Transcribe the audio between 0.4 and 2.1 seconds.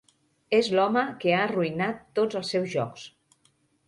És l'home que ha arruïnat